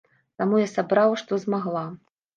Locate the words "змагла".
1.47-1.85